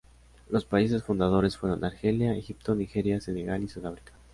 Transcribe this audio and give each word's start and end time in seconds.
Los 0.49 0.65
países 0.65 1.03
fundadores 1.03 1.57
fueron: 1.57 1.85
Argelia, 1.85 2.35
Egipto, 2.35 2.73
Nigeria, 2.73 3.21
Senegal 3.21 3.61
y 3.63 3.67
Sudáfrica. 3.67 4.13